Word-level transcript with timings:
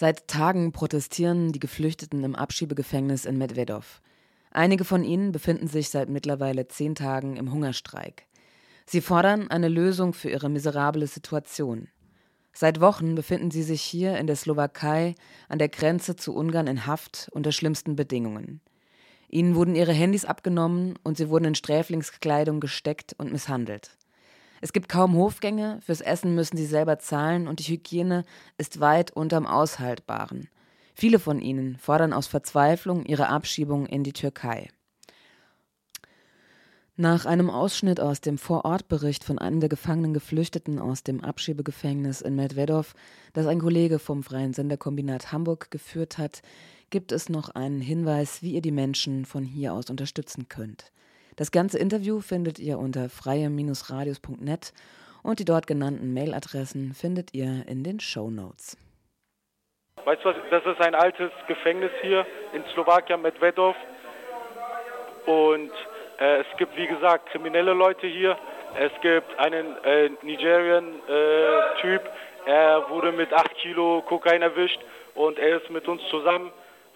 Seit 0.00 0.28
Tagen 0.28 0.70
protestieren 0.70 1.50
die 1.50 1.58
Geflüchteten 1.58 2.22
im 2.22 2.36
Abschiebegefängnis 2.36 3.24
in 3.24 3.36
Medvedow. 3.36 4.00
Einige 4.52 4.84
von 4.84 5.02
ihnen 5.02 5.32
befinden 5.32 5.66
sich 5.66 5.90
seit 5.90 6.08
mittlerweile 6.08 6.68
zehn 6.68 6.94
Tagen 6.94 7.36
im 7.36 7.52
Hungerstreik. 7.52 8.28
Sie 8.86 9.00
fordern 9.00 9.50
eine 9.50 9.66
Lösung 9.66 10.12
für 10.12 10.30
ihre 10.30 10.48
miserable 10.50 11.08
Situation. 11.08 11.88
Seit 12.52 12.80
Wochen 12.80 13.16
befinden 13.16 13.50
sie 13.50 13.64
sich 13.64 13.82
hier 13.82 14.16
in 14.18 14.28
der 14.28 14.36
Slowakei 14.36 15.16
an 15.48 15.58
der 15.58 15.68
Grenze 15.68 16.14
zu 16.14 16.32
Ungarn 16.32 16.68
in 16.68 16.86
Haft 16.86 17.28
unter 17.32 17.50
schlimmsten 17.50 17.96
Bedingungen. 17.96 18.60
Ihnen 19.28 19.56
wurden 19.56 19.74
ihre 19.74 19.92
Handys 19.92 20.24
abgenommen 20.24 20.96
und 21.02 21.16
sie 21.16 21.28
wurden 21.28 21.46
in 21.46 21.54
Sträflingskleidung 21.56 22.60
gesteckt 22.60 23.16
und 23.18 23.32
misshandelt. 23.32 23.98
Es 24.60 24.72
gibt 24.72 24.88
kaum 24.88 25.14
Hofgänge, 25.14 25.78
fürs 25.82 26.00
Essen 26.00 26.34
müssen 26.34 26.56
sie 26.56 26.66
selber 26.66 26.98
zahlen 26.98 27.46
und 27.46 27.60
die 27.60 27.72
Hygiene 27.72 28.24
ist 28.56 28.80
weit 28.80 29.10
unterm 29.10 29.46
Aushaltbaren. 29.46 30.48
Viele 30.94 31.20
von 31.20 31.40
ihnen 31.40 31.76
fordern 31.78 32.12
aus 32.12 32.26
Verzweiflung 32.26 33.04
ihre 33.04 33.28
Abschiebung 33.28 33.86
in 33.86 34.02
die 34.02 34.12
Türkei. 34.12 34.68
Nach 37.00 37.26
einem 37.26 37.48
Ausschnitt 37.48 38.00
aus 38.00 38.20
dem 38.20 38.38
Vorortbericht 38.38 39.22
von 39.22 39.38
einem 39.38 39.60
der 39.60 39.68
gefangenen 39.68 40.12
Geflüchteten 40.12 40.80
aus 40.80 41.04
dem 41.04 41.22
Abschiebegefängnis 41.22 42.20
in 42.20 42.34
Medvedow, 42.34 42.92
das 43.34 43.46
ein 43.46 43.60
Kollege 43.60 44.00
vom 44.00 44.24
Freien 44.24 44.52
Senderkombinat 44.52 45.30
Hamburg 45.30 45.70
geführt 45.70 46.18
hat, 46.18 46.42
gibt 46.90 47.12
es 47.12 47.28
noch 47.28 47.50
einen 47.50 47.80
Hinweis, 47.80 48.42
wie 48.42 48.54
ihr 48.54 48.62
die 48.62 48.72
Menschen 48.72 49.24
von 49.26 49.44
hier 49.44 49.74
aus 49.74 49.90
unterstützen 49.90 50.48
könnt. 50.48 50.90
Das 51.38 51.52
ganze 51.52 51.78
Interview 51.78 52.20
findet 52.20 52.58
ihr 52.58 52.80
unter 52.80 53.08
freie-radios.net 53.08 54.72
und 55.22 55.38
die 55.38 55.44
dort 55.44 55.68
genannten 55.68 56.12
Mailadressen 56.12 56.94
findet 56.94 57.32
ihr 57.32 57.62
in 57.68 57.84
den 57.84 58.00
Show 58.00 58.28
Notes. 58.28 58.76
Weißt 60.04 60.24
du 60.24 60.30
was, 60.30 60.36
das 60.50 60.66
ist 60.66 60.80
ein 60.80 60.96
altes 60.96 61.30
Gefängnis 61.46 61.92
hier 62.02 62.26
in 62.52 62.64
Slowakien, 62.72 63.22
Medvedow. 63.22 63.72
Und 65.26 65.70
äh, 66.18 66.40
es 66.40 66.46
gibt, 66.56 66.76
wie 66.76 66.88
gesagt, 66.88 67.30
kriminelle 67.30 67.72
Leute 67.72 68.08
hier. 68.08 68.36
Es 68.76 68.90
gibt 69.00 69.38
einen 69.38 69.76
äh, 69.84 70.10
Nigerian-Typ, 70.22 72.02
äh, 72.02 72.50
er 72.50 72.90
wurde 72.90 73.12
mit 73.12 73.32
8 73.32 73.54
Kilo 73.58 74.02
Kokain 74.02 74.42
erwischt 74.42 74.80
und 75.14 75.38
er 75.38 75.58
ist 75.62 75.70
mit 75.70 75.86
uns 75.86 76.02
zusammen. 76.10 76.50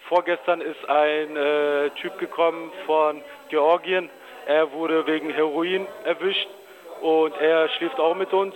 Vorgestern 0.08 0.61
ist 0.61 0.84
ein 0.89 1.36
äh, 1.36 1.91
Typ 1.91 2.19
gekommen 2.19 2.72
von 2.86 3.22
Georgien, 3.48 4.11
er 4.47 4.73
wurde 4.73 5.07
wegen 5.07 5.31
Heroin 5.31 5.87
erwischt 6.05 6.48
und 7.01 7.35
er 7.41 7.69
schläft 7.71 7.98
auch 7.98 8.15
mit 8.15 8.33
uns. 8.33 8.55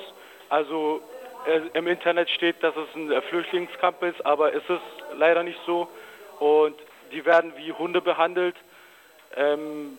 Also 0.48 1.01
äh, 1.47 1.61
im 1.75 1.87
Internet 1.87 2.29
steht, 2.31 2.62
dass 2.62 2.75
es 2.77 2.95
ein 2.95 3.23
Flüchtlingscamp 3.23 4.03
ist, 4.03 4.25
aber 4.25 4.55
es 4.55 4.62
ist 4.69 4.81
leider 5.17 5.42
nicht 5.42 5.59
so. 5.67 5.89
Und 6.39 6.77
die 7.12 7.25
werden 7.25 7.53
wie 7.57 7.73
Hunde 7.73 8.01
behandelt. 8.01 8.57
Ähm, 9.37 9.98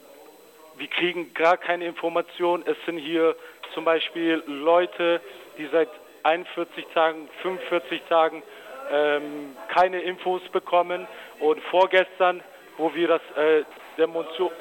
wir 0.77 0.87
kriegen 0.87 1.33
gar 1.33 1.57
keine 1.57 1.85
Information. 1.85 2.63
Es 2.65 2.77
sind 2.85 2.97
hier 2.97 3.35
zum 3.73 3.85
Beispiel 3.85 4.43
Leute, 4.45 5.21
die 5.57 5.67
seit 5.71 5.89
41 6.23 6.85
Tagen, 6.93 7.29
45 7.41 8.01
Tagen 8.09 8.43
ähm, 8.91 9.55
keine 9.69 10.01
Infos 10.01 10.41
bekommen. 10.51 11.07
Und 11.39 11.61
vorgestern, 11.63 12.43
wo 12.77 12.93
wir 12.93 13.07
das 13.07 13.21
äh, 13.35 13.63
Demonstration, 13.97 14.51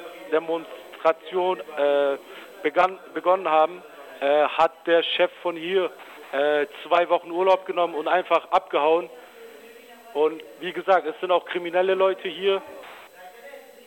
Demonstration 1.07 1.59
äh, 1.77 2.17
begann, 2.63 2.99
begonnen 3.13 3.47
haben, 3.47 3.81
äh, 4.19 4.43
hat 4.43 4.85
der 4.87 5.03
Chef 5.03 5.31
von 5.41 5.55
hier 5.55 5.91
äh, 6.31 6.65
zwei 6.83 7.07
Wochen 7.09 7.31
Urlaub 7.31 7.65
genommen 7.65 7.95
und 7.95 8.07
einfach 8.07 8.49
abgehauen. 8.51 9.09
Und 10.13 10.41
wie 10.59 10.73
gesagt, 10.73 11.05
es 11.05 11.19
sind 11.19 11.31
auch 11.31 11.45
kriminelle 11.45 11.93
Leute 11.93 12.27
hier, 12.27 12.61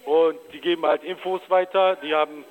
und 0.04 0.38
die 0.52 0.60
geben 0.60 0.86
halt 0.86 1.04
Infos 1.04 1.42
weiter, 1.48 1.96
die 1.96 2.14
haben, 2.14 2.44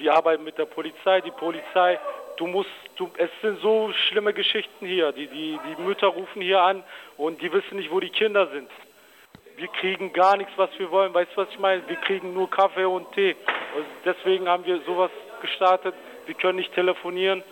die 0.00 0.10
arbeiten 0.10 0.42
mit 0.42 0.58
der 0.58 0.64
Polizei, 0.64 1.20
die 1.20 1.30
Polizei, 1.30 1.98
du 2.36 2.46
musst, 2.46 2.70
du, 2.96 3.08
es 3.16 3.30
sind 3.40 3.60
so 3.60 3.92
schlimme 4.08 4.34
Geschichten 4.34 4.84
hier, 4.84 5.12
die, 5.12 5.28
die, 5.28 5.58
die 5.64 5.82
Mütter 5.82 6.08
rufen 6.08 6.42
hier 6.42 6.60
an 6.60 6.82
und 7.16 7.40
die 7.40 7.52
wissen 7.52 7.76
nicht, 7.76 7.92
wo 7.92 8.00
die 8.00 8.10
Kinder 8.10 8.48
sind. 8.48 8.68
Wir 9.56 9.68
kriegen 9.68 10.12
gar 10.12 10.36
nichts, 10.36 10.52
was 10.56 10.70
wir 10.78 10.90
wollen, 10.90 11.14
weißt 11.14 11.32
du, 11.34 11.36
was 11.42 11.48
ich 11.50 11.58
meine? 11.58 11.88
Wir 11.88 11.96
kriegen 11.96 12.34
nur 12.34 12.50
Kaffee 12.50 12.84
und 12.84 13.10
Tee. 13.12 13.36
Deswegen 14.04 14.48
haben 14.48 14.64
wir 14.64 14.80
sowas 14.86 15.10
gestartet, 15.40 15.94
wir 16.26 16.34
können 16.34 16.58
nicht 16.58 16.74
telefonieren, 16.74 17.42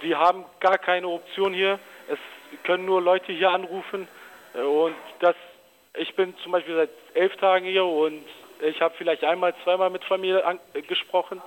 wir 0.00 0.18
haben 0.18 0.44
gar 0.60 0.78
keine 0.78 1.08
Option 1.08 1.52
hier, 1.52 1.78
es 2.08 2.18
können 2.62 2.84
nur 2.84 3.02
Leute 3.02 3.32
hier 3.32 3.50
anrufen 3.50 4.08
und 4.54 4.94
das, 5.20 5.34
ich 5.94 6.14
bin 6.14 6.36
zum 6.38 6.52
Beispiel 6.52 6.76
seit 6.76 6.90
elf 7.14 7.36
Tagen 7.36 7.66
hier 7.66 7.84
und 7.84 8.24
ich 8.60 8.80
habe 8.80 8.94
vielleicht 8.98 9.24
einmal, 9.24 9.54
zweimal 9.62 9.90
mit 9.90 10.04
Familie 10.04 10.44
an, 10.44 10.58
äh, 10.74 10.82
gesprochen. 10.82 11.40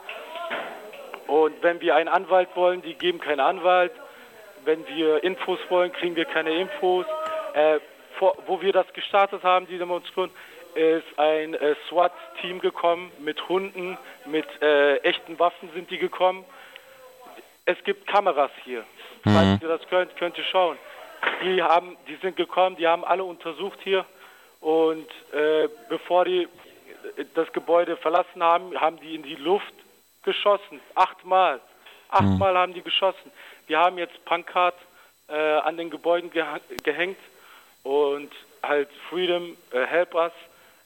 Und 1.28 1.62
wenn 1.62 1.82
wir 1.82 1.96
einen 1.96 2.08
Anwalt 2.08 2.50
wollen, 2.56 2.82
die 2.82 2.94
geben 2.94 3.20
keinen 3.20 3.40
Anwalt. 3.40 3.92
Wenn 4.64 4.86
wir 4.88 5.24
Infos 5.24 5.60
wollen, 5.70 5.92
kriegen 5.92 6.16
wir 6.16 6.26
keine 6.26 6.52
Infos. 6.52 7.06
Äh, 7.54 7.80
vor, 8.18 8.38
wo 8.46 8.62
wir 8.62 8.72
das 8.72 8.92
gestartet 8.94 9.44
haben, 9.44 9.68
die 9.68 9.78
Demonstration, 9.78 10.30
ist 10.76 11.20
ein 11.20 11.54
äh, 11.54 11.76
SWAT-Team 11.90 12.60
gekommen 12.60 13.12
mit 13.20 13.48
Hunden, 13.50 13.98
mit 14.26 14.46
äh, 14.62 14.98
echten 14.98 15.40
Waffen 15.40 15.70
sind 15.74 15.90
die 15.90 15.98
gekommen. 15.98 16.46
Es 17.66 17.82
gibt 17.84 18.08
Kameras 18.08 18.52
hier. 18.64 18.82
Mhm. 19.24 19.34
Falls 19.34 19.62
ihr 19.62 19.68
das 19.68 19.88
könnt, 19.88 20.16
könnt 20.18 20.38
ihr 20.38 20.44
schauen. 20.46 20.78
Die 21.44 21.62
haben, 21.62 21.98
die 22.08 22.16
sind 22.16 22.36
gekommen, 22.36 22.76
die 22.78 22.88
haben 22.88 23.06
alle 23.06 23.24
untersucht 23.24 23.80
hier 23.84 24.06
und 24.60 25.08
äh, 25.34 25.68
bevor 25.90 26.26
die 26.26 26.48
das 27.34 27.52
Gebäude 27.54 27.98
verlassen 27.98 28.44
haben, 28.44 28.80
haben 28.80 29.00
die 29.00 29.16
in 29.16 29.24
die 29.24 29.36
Luft 29.36 29.74
geschossen. 30.24 30.80
Achtmal. 30.96 31.60
Achtmal 32.10 32.54
mhm. 32.54 32.58
haben 32.58 32.74
die 32.74 32.82
geschossen. 32.82 33.32
Wir 33.68 33.80
haben 33.80 33.98
jetzt 33.98 34.24
Pankart 34.26 34.76
äh, 35.30 35.34
an 35.34 35.78
den 35.78 35.90
Gebäuden 35.90 36.30
geh 36.32 36.44
gehängt 36.84 37.18
und 37.84 38.32
halt 38.64 38.90
Freedom, 39.10 39.58
äh, 39.72 39.86
help 39.86 40.14
us. 40.14 40.34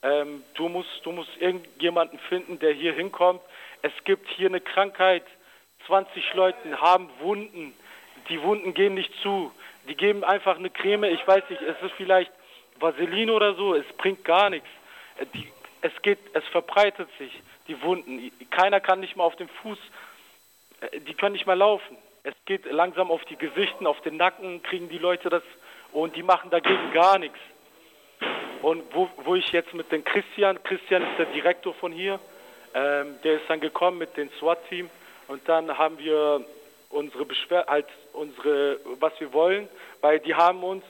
Ähm, 0.05 0.43
du 0.53 0.69
musst, 0.69 0.89
du 1.03 1.11
musst 1.11 1.31
irgendjemanden 1.39 2.19
finden, 2.29 2.59
der 2.59 2.71
hier 2.71 2.93
hinkommt. 2.93 3.41
Es 3.81 3.91
gibt 4.05 4.29
hier 4.29 4.47
eine 4.47 4.61
Krankheit. 4.61 5.23
20 5.88 6.33
Leute 6.33 6.79
haben 6.79 7.09
Wunden. 7.19 7.73
Die 8.29 8.41
Wunden 8.41 8.73
gehen 8.73 8.94
nicht 8.94 9.11
zu. 9.21 9.51
Die 9.89 9.95
geben 9.95 10.23
einfach 10.23 10.57
eine 10.57 10.69
Creme. 10.69 11.05
Ich 11.05 11.27
weiß 11.27 11.44
nicht, 11.49 11.61
es 11.61 11.81
ist 11.81 11.94
vielleicht 11.97 12.31
Vaseline 12.79 13.33
oder 13.33 13.55
so. 13.55 13.75
Es 13.75 13.85
bringt 13.97 14.23
gar 14.23 14.49
nichts. 14.49 14.69
Äh, 15.17 15.25
die 15.33 15.47
es 15.85 16.01
geht, 16.01 16.17
es 16.33 16.44
verbreitet 16.45 17.07
sich, 17.19 17.31
die 17.67 17.79
Wunden. 17.83 18.31
Keiner 18.49 18.79
kann 18.79 18.99
nicht 19.01 19.15
mal 19.15 19.23
auf 19.23 19.35
dem 19.35 19.47
Fuß, 19.47 19.77
äh, 20.81 20.99
die 21.01 21.13
können 21.13 21.33
nicht 21.33 21.45
mehr 21.45 21.55
laufen. 21.55 21.95
Es 22.23 22.33
geht 22.45 22.65
langsam 22.65 23.11
auf 23.11 23.23
die 23.25 23.35
Gesichten, 23.35 23.85
auf 23.85 24.01
den 24.01 24.17
Nacken, 24.17 24.63
kriegen 24.63 24.89
die 24.89 24.97
Leute 24.97 25.29
das 25.29 25.44
und 25.91 26.15
die 26.15 26.23
machen 26.23 26.49
dagegen 26.49 26.91
gar 26.91 27.19
nichts. 27.19 27.38
Und 28.65 28.83
wo, 28.95 29.07
wo 29.17 29.35
ich 29.35 29.51
jetzt 29.51 29.75
mit 29.75 29.91
dem 29.91 30.03
Christian, 30.03 30.57
Christian 30.63 31.03
ist 31.03 31.19
der 31.19 31.27
Direktor 31.27 31.71
von 31.75 31.91
hier, 31.91 32.19
ähm, 32.73 33.13
der 33.23 33.35
ist 33.35 33.43
dann 33.47 33.59
gekommen 33.59 33.99
mit 33.99 34.17
dem 34.17 34.27
SWAT-Team 34.39 34.89
und 35.27 35.47
dann 35.47 35.77
haben 35.77 35.99
wir 35.99 36.43
unsere 36.89 37.25
Beschwer 37.25 37.67
halt 37.67 37.85
unsere, 38.13 38.79
was 38.99 39.13
wir 39.19 39.33
wollen, 39.33 39.69
weil 40.01 40.19
die 40.19 40.33
haben 40.33 40.63
uns 40.63 40.83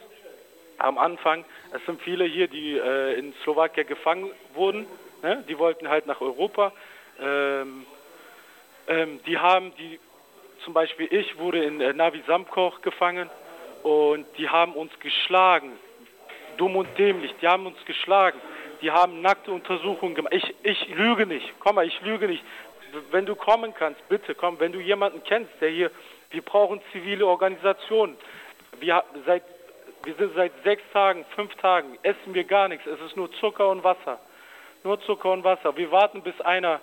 am 0.78 0.98
Anfang, 0.98 1.44
es 1.74 1.86
sind 1.86 2.02
viele 2.02 2.24
hier, 2.24 2.48
die 2.48 2.78
äh, 2.78 3.20
in 3.20 3.34
Slowakei 3.44 3.84
gefangen 3.84 4.32
wurden, 4.54 4.88
ne? 5.22 5.44
die 5.50 5.60
wollten 5.60 5.90
halt 5.90 6.06
nach 6.08 6.22
Europa. 6.22 6.72
Ähm, 7.20 7.86
ähm, 8.88 9.20
die 9.26 9.38
haben, 9.38 9.74
die, 9.78 10.00
zum 10.64 10.74
Beispiel 10.74 11.10
ich 11.12 11.38
wurde 11.40 11.62
in 11.62 11.82
äh, 11.82 11.92
Navi 11.92 12.24
Samkoch 12.26 12.82
gefangen 12.82 13.30
und 13.84 14.26
die 14.38 14.48
haben 14.48 14.76
uns 14.76 14.98
geschlagen, 15.02 15.74
dumm 16.58 16.76
und 16.76 16.88
dämlich, 16.98 17.34
die 17.42 17.48
haben 17.48 17.66
uns 17.66 17.78
geschlagen. 17.86 18.40
Die 18.82 18.92
haben 18.92 19.22
nackte 19.22 19.52
Untersuchungen 19.52 20.16
gemacht. 20.16 20.34
Ich, 20.34 20.56
ich 20.64 20.88
lüge 20.90 21.26
nicht, 21.26 21.54
komm 21.60 21.76
mal, 21.76 21.88
ich 21.88 22.02
lüge 22.02 22.28
nicht. 22.28 22.44
Wenn 23.12 23.26
du 23.26 23.36
kommen 23.36 23.74
kannst, 23.74 24.08
bitte 24.10 24.36
komm. 24.36 24.60
Wenn 24.60 24.72
du 24.72 24.80
jemanden 24.80 25.22
kennst, 25.24 25.52
der 25.60 25.70
hier, 25.70 25.92
wir 26.32 26.42
brauchen 26.42 26.82
zivile 26.92 27.26
Organisationen. 27.26 28.18
Wir, 28.80 29.04
seit 29.26 29.44
wir 30.06 30.14
sind 30.16 30.36
seit 30.36 30.52
sechs 30.64 30.84
Tagen, 30.94 31.26
fünf 31.36 31.56
Tagen, 31.56 31.98
essen 32.04 32.36
wir 32.36 32.44
gar 32.44 32.68
nichts. 32.68 32.86
Es 32.86 33.02
ist 33.02 33.18
nur 33.18 33.32
Zucker 33.40 33.70
und 33.70 33.84
Wasser. 33.84 34.20
Nur 34.84 35.02
Zucker 35.02 35.32
und 35.32 35.44
Wasser. 35.44 35.76
Wir 35.76 35.92
warten, 35.92 36.22
bis 36.22 36.40
einer 36.42 36.80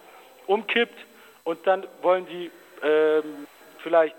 umkippt 0.48 0.98
und 1.44 1.64
dann 1.64 1.86
wollen 2.02 2.26
die 2.26 2.50
ähm, 2.82 3.46
vielleicht 3.78 4.16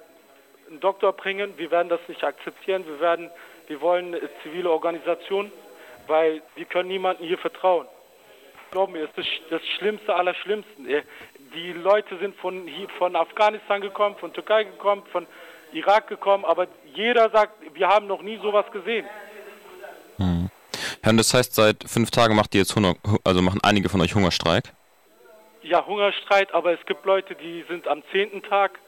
einen 0.69 0.79
Doktor 0.79 1.11
bringen. 1.11 1.57
Wir 1.57 1.69
werden 1.69 1.89
das 1.89 1.99
nicht 2.07 2.23
akzeptieren. 2.23 2.85
Wir, 2.87 3.01
werden, 3.01 3.29
wir 3.67 3.81
wollen 3.81 4.15
eine 4.15 4.29
zivile 4.41 4.69
Organisation, 4.69 5.51
weil 6.07 6.41
wir 6.55 6.65
können 6.65 6.89
niemandem 6.89 7.27
hier 7.27 7.37
vertrauen. 7.37 7.87
Glaub 8.71 8.89
mir, 8.89 9.03
es 9.03 9.17
ist 9.17 9.29
das 9.49 9.61
Schlimmste 9.77 10.15
aller 10.15 10.33
Schlimmsten. 10.33 10.87
Die 11.53 11.73
Leute 11.73 12.17
sind 12.17 12.35
von, 12.37 12.67
hier, 12.67 12.89
von 12.97 13.15
Afghanistan 13.15 13.81
gekommen, 13.81 14.15
von 14.19 14.33
Türkei 14.33 14.63
gekommen, 14.63 15.03
von 15.11 15.27
Irak 15.73 16.07
gekommen, 16.07 16.45
aber 16.45 16.67
jeder 16.93 17.29
sagt, 17.29 17.53
wir 17.73 17.87
haben 17.87 18.07
noch 18.07 18.21
nie 18.21 18.37
sowas 18.37 18.65
gesehen. 18.71 19.05
Hm. 20.17 20.49
Und 21.05 21.17
das 21.17 21.33
heißt, 21.33 21.53
seit 21.53 21.83
fünf 21.85 22.11
Tagen 22.11 22.35
macht 22.35 22.53
ihr 22.55 22.61
jetzt 22.61 22.75
Hunger, 22.75 22.95
also 23.23 23.41
machen 23.41 23.59
einige 23.63 23.89
von 23.89 24.01
euch 24.01 24.15
Hungerstreik? 24.15 24.71
Ja, 25.61 25.85
Hungerstreit, 25.85 26.53
aber 26.53 26.73
es 26.73 26.85
gibt 26.85 27.05
Leute, 27.05 27.35
die 27.35 27.63
sind 27.67 27.87
am 27.87 28.03
zehnten 28.11 28.41
Tag. 28.43 28.79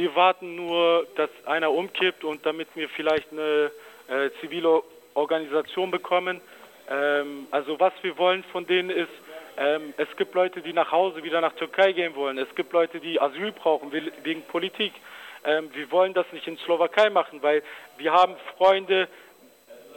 Wir 0.00 0.14
warten 0.14 0.56
nur, 0.56 1.06
dass 1.16 1.28
einer 1.44 1.70
umkippt 1.70 2.24
und 2.24 2.46
damit 2.46 2.68
wir 2.74 2.88
vielleicht 2.88 3.30
eine 3.32 3.70
äh, 4.08 4.30
zivile 4.40 4.82
Organisation 5.12 5.90
bekommen. 5.90 6.40
Ähm, 6.88 7.46
also 7.50 7.78
was 7.78 7.92
wir 8.00 8.16
wollen 8.16 8.42
von 8.44 8.66
denen 8.66 8.88
ist, 8.88 9.12
ähm, 9.58 9.92
es 9.98 10.08
gibt 10.16 10.34
Leute, 10.34 10.62
die 10.62 10.72
nach 10.72 10.90
Hause 10.90 11.22
wieder 11.22 11.42
nach 11.42 11.52
Türkei 11.52 11.92
gehen 11.92 12.14
wollen. 12.14 12.38
Es 12.38 12.48
gibt 12.54 12.72
Leute, 12.72 12.98
die 12.98 13.20
Asyl 13.20 13.52
brauchen 13.52 13.92
wegen 13.92 14.40
Politik. 14.44 14.94
Ähm, 15.44 15.68
wir 15.74 15.90
wollen 15.90 16.14
das 16.14 16.24
nicht 16.32 16.46
in 16.46 16.56
Slowakei 16.56 17.10
machen, 17.10 17.42
weil 17.42 17.62
wir 17.98 18.14
haben 18.14 18.36
Freunde, 18.56 19.06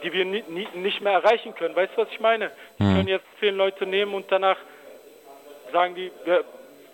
die 0.02 0.12
wir 0.12 0.26
nie, 0.26 0.68
nicht 0.74 1.00
mehr 1.00 1.14
erreichen 1.14 1.54
können. 1.54 1.74
Weißt 1.74 1.94
du, 1.96 2.02
was 2.02 2.10
ich 2.10 2.20
meine? 2.20 2.50
Wir 2.76 2.88
mhm. 2.88 2.96
können 2.96 3.08
jetzt 3.08 3.26
zehn 3.40 3.56
Leute 3.56 3.86
nehmen 3.86 4.12
und 4.12 4.30
danach 4.30 4.58
sagen 5.72 5.94
die, 5.94 6.12
wir, 6.26 6.44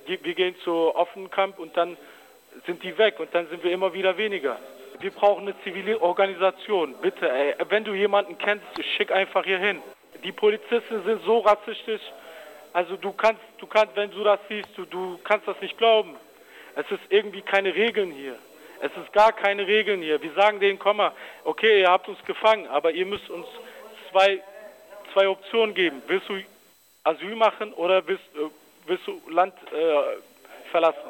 wir 0.07 0.35
gehen 0.35 0.55
zu 0.63 0.95
Offenkamp 0.95 1.59
und 1.59 1.77
dann 1.77 1.97
sind 2.67 2.83
die 2.83 2.97
weg 2.99 3.19
und 3.21 3.35
dann 3.35 3.49
sind 3.49 3.63
wir 3.63 3.73
immer 3.73 3.93
wieder 3.93 4.17
weniger. 4.17 4.59
Wir 5.01 5.11
brauchen 5.11 5.43
eine 5.43 5.55
zivile 5.63 6.01
Organisation. 6.01 6.95
Bitte, 7.01 7.31
ey, 7.31 7.55
wenn 7.69 7.85
du 7.85 7.95
jemanden 7.95 8.37
kennst, 8.37 8.65
schick 8.97 9.11
einfach 9.11 9.45
hier 9.45 9.59
hin. 9.59 9.81
Die 10.23 10.33
Polizisten 10.33 11.03
sind 11.05 11.23
so 11.25 11.39
rassistisch. 11.39 12.03
Also 12.73 12.97
du 12.97 13.13
kannst, 13.13 13.41
du 13.59 13.67
kannst, 13.67 13.97
wenn 13.97 14.11
du 14.11 14.23
das 14.23 14.39
siehst, 14.49 14.69
du, 14.77 14.85
du 14.85 15.19
kannst 15.25 15.49
das 15.49 15.61
nicht 15.61 15.79
glauben. 15.79 16.17
Es 16.77 16.89
ist 16.91 17.01
irgendwie 17.09 17.43
keine 17.43 17.75
Regeln 17.75 18.13
hier. 18.13 18.37
Es 18.81 18.93
ist 18.97 19.13
gar 19.13 19.33
keine 19.33 19.67
Regeln 19.67 20.03
hier. 20.03 20.23
Wir 20.23 20.33
sagen 20.33 20.61
denen, 20.61 20.79
komm 20.79 20.99
mal, 20.99 21.13
okay, 21.45 21.81
ihr 21.81 21.91
habt 21.91 22.09
uns 22.09 22.23
gefangen, 22.25 22.67
aber 22.69 22.93
ihr 22.93 23.07
müsst 23.07 23.29
uns 23.31 23.47
zwei, 24.11 24.43
zwei 25.13 25.29
Optionen 25.29 25.75
geben. 25.75 26.03
Willst 26.07 26.29
du 26.29 26.41
Asyl 27.05 27.35
machen 27.35 27.73
oder 27.75 28.07
willst, 28.07 28.25
äh, 28.37 28.51
willst 28.87 29.07
du 29.07 29.21
Land 29.29 29.55
äh, 29.73 30.71
verlassen? 30.71 31.01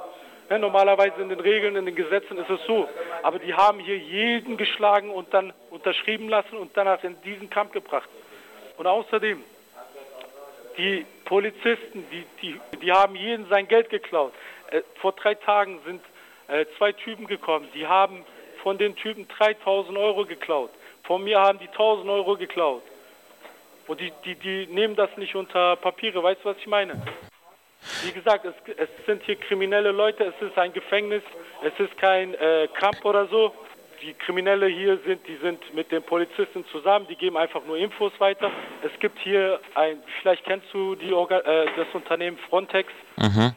Ja, 0.50 0.58
normalerweise 0.58 1.22
in 1.22 1.28
den 1.28 1.38
Regeln, 1.38 1.76
in 1.76 1.86
den 1.86 1.94
Gesetzen 1.94 2.36
ist 2.36 2.50
es 2.50 2.58
so. 2.66 2.88
Aber 3.22 3.38
die 3.38 3.54
haben 3.54 3.78
hier 3.78 3.96
jeden 3.96 4.56
geschlagen 4.56 5.10
und 5.10 5.32
dann 5.32 5.52
unterschrieben 5.70 6.28
lassen 6.28 6.56
und 6.56 6.76
danach 6.76 7.04
in 7.04 7.14
diesen 7.22 7.48
Kampf 7.48 7.70
gebracht. 7.70 8.08
Und 8.76 8.88
außerdem, 8.88 9.44
die 10.76 11.06
Polizisten, 11.24 12.04
die, 12.10 12.26
die, 12.42 12.60
die 12.82 12.90
haben 12.90 13.14
jeden 13.14 13.48
sein 13.48 13.68
Geld 13.68 13.90
geklaut. 13.90 14.32
Äh, 14.72 14.82
vor 14.96 15.12
drei 15.12 15.36
Tagen 15.36 15.78
sind 15.86 16.02
äh, 16.48 16.66
zwei 16.78 16.90
Typen 16.90 17.28
gekommen, 17.28 17.68
die 17.72 17.86
haben 17.86 18.24
von 18.64 18.76
den 18.76 18.96
Typen 18.96 19.28
3000 19.28 19.96
Euro 19.96 20.26
geklaut. 20.26 20.70
Von 21.04 21.22
mir 21.22 21.38
haben 21.38 21.60
die 21.60 21.68
1000 21.68 22.10
Euro 22.10 22.36
geklaut. 22.36 22.82
Und 23.86 24.00
die, 24.00 24.12
die, 24.24 24.34
die 24.34 24.66
nehmen 24.66 24.96
das 24.96 25.16
nicht 25.16 25.36
unter 25.36 25.76
Papiere, 25.76 26.20
weißt 26.20 26.40
du, 26.42 26.48
was 26.48 26.56
ich 26.56 26.66
meine? 26.66 27.00
Wie 28.04 28.12
gesagt, 28.12 28.44
es, 28.44 28.54
es, 28.76 28.88
sind 29.06 29.22
hier 29.24 29.36
kriminelle 29.36 29.90
Leute, 29.90 30.24
es 30.24 30.48
ist 30.48 30.56
ein 30.58 30.72
Gefängnis, 30.72 31.22
es 31.62 31.72
ist 31.78 31.96
kein 31.98 32.34
äh, 32.34 32.68
Camp 32.78 33.04
oder 33.04 33.26
so. 33.26 33.54
Die 34.02 34.14
Kriminelle 34.14 34.66
hier 34.66 34.98
sind, 35.06 35.26
die 35.26 35.36
sind 35.36 35.74
mit 35.74 35.92
den 35.92 36.02
Polizisten 36.02 36.64
zusammen, 36.72 37.06
die 37.08 37.16
geben 37.16 37.36
einfach 37.36 37.64
nur 37.66 37.76
Infos 37.76 38.12
weiter. 38.18 38.50
Es 38.82 38.98
gibt 38.98 39.18
hier 39.18 39.60
ein, 39.74 40.02
vielleicht 40.20 40.44
kennst 40.44 40.66
du 40.72 40.94
die 40.94 41.12
Orga, 41.12 41.40
äh, 41.40 41.66
das 41.76 41.86
Unternehmen 41.92 42.38
Frontex. 42.48 42.90
Mhm. 43.16 43.52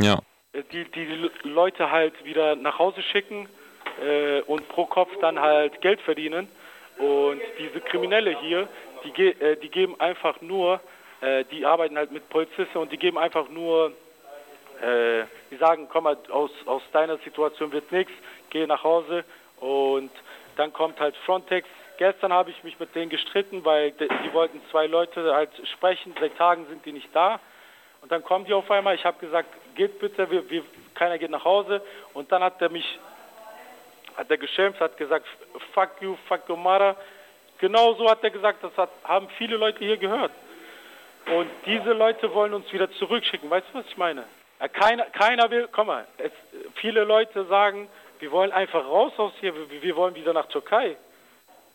Ja. 0.00 0.18
Äh, 0.52 0.62
die, 0.72 0.84
die 0.90 1.30
Leute 1.44 1.90
halt 1.90 2.24
wieder 2.24 2.56
nach 2.56 2.78
Hause 2.78 3.02
schicken 3.02 3.48
äh, 4.02 4.40
und 4.42 4.68
pro 4.68 4.86
Kopf 4.86 5.10
dann 5.20 5.40
halt 5.40 5.80
Geld 5.80 6.00
verdienen. 6.00 6.48
Und 6.98 7.40
diese 7.58 7.80
Kriminelle 7.80 8.38
hier, 8.40 8.68
die, 9.04 9.26
äh, 9.26 9.56
die 9.56 9.68
geben 9.68 10.00
einfach 10.00 10.40
nur 10.40 10.80
äh, 11.20 11.44
die 11.44 11.64
arbeiten 11.64 11.96
halt 11.96 12.12
mit 12.12 12.28
Polizisten 12.28 12.78
und 12.78 12.92
die 12.92 12.98
geben 12.98 13.18
einfach 13.18 13.48
nur, 13.48 13.92
äh, 14.80 15.24
die 15.50 15.56
sagen, 15.56 15.88
komm 15.90 16.04
mal, 16.04 16.16
aus, 16.30 16.50
aus 16.66 16.82
deiner 16.92 17.16
Situation 17.18 17.72
wird 17.72 17.90
nichts, 17.92 18.12
geh 18.50 18.66
nach 18.66 18.84
Hause 18.84 19.24
und 19.60 20.10
dann 20.56 20.72
kommt 20.72 21.00
halt 21.00 21.16
Frontex. 21.24 21.68
Gestern 21.98 22.32
habe 22.32 22.50
ich 22.50 22.62
mich 22.62 22.78
mit 22.78 22.94
denen 22.94 23.08
gestritten, 23.08 23.64
weil 23.64 23.92
die, 23.92 24.32
wollten 24.32 24.60
zwei 24.70 24.86
Leute 24.86 25.34
halt 25.34 25.50
sprechen, 25.76 26.14
seit 26.20 26.36
Tagen 26.36 26.66
sind 26.66 26.84
die 26.84 26.92
nicht 26.92 27.08
da. 27.14 27.40
Und 28.02 28.12
dann 28.12 28.22
kommen 28.22 28.44
die 28.44 28.52
auf 28.52 28.70
einmal, 28.70 28.94
ich 28.94 29.04
habe 29.04 29.18
gesagt, 29.18 29.48
geht 29.74 29.98
bitte, 29.98 30.30
wir, 30.30 30.48
wir, 30.50 30.62
keiner 30.94 31.18
geht 31.18 31.30
nach 31.30 31.44
Hause. 31.44 31.80
Und 32.12 32.30
dann 32.30 32.42
hat 32.42 32.60
er 32.60 32.68
mich, 32.68 32.98
hat 34.16 34.30
er 34.30 34.36
geschimpft, 34.36 34.80
hat 34.80 34.96
gesagt, 34.98 35.26
fuck 35.72 35.90
you, 36.00 36.16
fuck 36.28 36.48
your 36.50 36.58
mother. 36.58 36.96
Genau 37.58 37.94
so 37.94 38.10
hat 38.10 38.22
er 38.22 38.30
gesagt, 38.30 38.62
das 38.62 38.76
hat, 38.76 38.90
haben 39.04 39.28
viele 39.38 39.56
Leute 39.56 39.78
hier 39.78 39.96
gehört. 39.96 40.32
Und 41.34 41.50
diese 41.64 41.92
Leute 41.92 42.32
wollen 42.32 42.54
uns 42.54 42.72
wieder 42.72 42.90
zurückschicken. 42.92 43.50
Weißt 43.50 43.66
du, 43.72 43.78
was 43.78 43.86
ich 43.86 43.96
meine? 43.96 44.24
Äh, 44.58 44.68
keiner, 44.68 45.04
keiner 45.06 45.50
will, 45.50 45.68
komm 45.70 45.88
mal, 45.88 46.06
es, 46.18 46.32
viele 46.74 47.04
Leute 47.04 47.44
sagen, 47.46 47.88
wir 48.20 48.30
wollen 48.30 48.52
einfach 48.52 48.84
raus 48.84 49.12
aus 49.18 49.32
hier, 49.40 49.54
wir, 49.54 49.82
wir 49.82 49.96
wollen 49.96 50.14
wieder 50.14 50.32
nach 50.32 50.46
Türkei. 50.46 50.96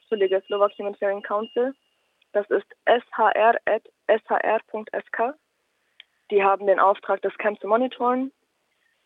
Entschuldige, 0.00 0.42
Slovak 0.46 0.72
Humanitarian 0.78 1.22
Council. 1.22 1.74
Das 2.32 2.48
ist 2.50 2.66
shr.shr.sk. 2.86 3.74
Die 6.30 6.42
haben 6.42 6.66
den 6.66 6.80
Auftrag, 6.80 7.22
das 7.22 7.36
Camp 7.38 7.60
zu 7.60 7.68
monitoren. 7.68 8.32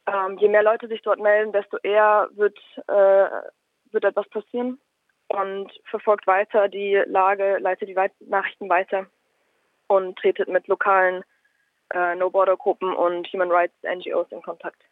Ähm, 0.07 0.39
je 0.39 0.49
mehr 0.49 0.63
Leute 0.63 0.89
sich 0.89 1.03
dort 1.03 1.21
melden, 1.21 1.53
desto 1.53 1.77
eher 1.79 2.29
wird, 2.33 2.59
äh, 2.89 3.29
wird 3.93 4.05
etwas 4.05 4.29
passieren 4.31 4.81
und 5.31 5.71
verfolgt 5.85 6.27
weiter 6.27 6.69
die 6.69 7.01
Lage, 7.07 7.59
leitet 7.61 7.89
die 7.89 7.97
Weit 7.97 8.13
Nachrichten 8.21 8.69
weiter 8.69 9.07
und 9.87 10.19
tretet 10.19 10.49
mit 10.49 10.67
lokalen 10.67 11.23
äh, 11.95 12.17
No-Border-Gruppen 12.17 12.93
und 12.93 13.29
Human 13.33 13.51
Rights 13.51 13.75
NGOs 13.83 14.31
in 14.31 14.43
Kontakt. 14.43 14.83